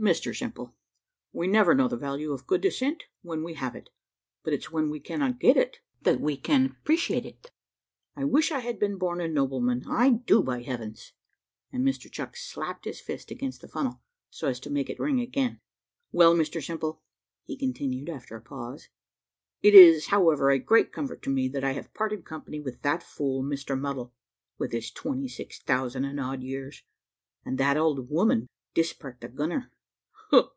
"Mr 0.00 0.36
Simple, 0.36 0.74
we 1.32 1.46
never 1.46 1.72
know 1.72 1.86
the 1.86 1.96
value 1.96 2.32
of 2.32 2.48
good 2.48 2.60
descent 2.60 3.04
when 3.22 3.44
we 3.44 3.54
have 3.54 3.76
it, 3.76 3.88
but 4.42 4.52
it's 4.52 4.68
when 4.70 4.90
we 4.90 4.98
cannot 4.98 5.38
get 5.38 5.56
it, 5.56 5.78
that 6.02 6.20
we 6.20 6.36
can 6.36 6.76
'preciate 6.82 7.24
it. 7.24 7.52
I 8.16 8.24
wish 8.24 8.50
I 8.50 8.58
had 8.58 8.80
been 8.80 8.98
born 8.98 9.20
a 9.20 9.28
nobleman 9.28 9.84
I 9.88 10.10
do, 10.10 10.42
by 10.42 10.62
heavens!" 10.62 11.12
and 11.72 11.86
Mr 11.86 12.10
Chucks 12.10 12.44
slapped 12.44 12.86
his 12.86 13.00
fist 13.00 13.30
against 13.30 13.60
the 13.60 13.68
funnel, 13.68 14.02
so 14.30 14.48
as 14.48 14.58
to 14.60 14.70
make 14.70 14.90
it 14.90 14.98
ring 14.98 15.20
again. 15.20 15.60
"Well, 16.10 16.34
Mr 16.34 16.60
Simple," 16.62 17.00
continued 17.46 18.08
he, 18.08 18.12
after 18.12 18.34
a 18.34 18.42
pause, 18.42 18.88
"it 19.62 19.74
is 19.76 20.08
however 20.08 20.50
a 20.50 20.58
great 20.58 20.92
comfort 20.92 21.22
to 21.22 21.30
me 21.30 21.46
that 21.50 21.62
I 21.64 21.70
have 21.72 21.94
parted 21.94 22.24
company 22.24 22.58
with 22.58 22.82
that 22.82 23.04
fool, 23.04 23.44
Mr 23.44 23.78
Muddle, 23.78 24.12
with 24.58 24.72
his 24.72 24.90
twenty 24.90 25.28
six 25.28 25.60
thousand 25.60 26.04
and 26.04 26.18
odd 26.18 26.42
years, 26.42 26.82
and 27.44 27.58
that 27.58 27.76
old 27.76 28.10
woman, 28.10 28.48
Dispart 28.74 29.20
the 29.20 29.28
gunner. 29.28 29.70